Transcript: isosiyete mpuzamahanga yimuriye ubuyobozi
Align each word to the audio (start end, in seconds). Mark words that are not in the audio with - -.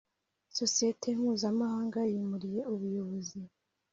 isosiyete 0.51 1.07
mpuzamahanga 1.19 1.99
yimuriye 2.11 2.59
ubuyobozi 2.73 3.39